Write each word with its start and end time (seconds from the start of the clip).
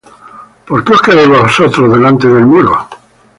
¿Por 0.67 0.79
qué 0.83 0.89
os 0.97 1.01
quedáis 1.05 1.29
vosotros 1.41 1.91
delante 1.95 2.27
del 2.31 2.47
muro? 2.51 2.75